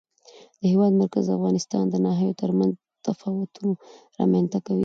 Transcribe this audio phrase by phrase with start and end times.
[0.59, 2.73] د هېواد مرکز د افغانستان د ناحیو ترمنځ
[3.05, 3.73] تفاوتونه
[4.19, 4.79] رامنځته کوي.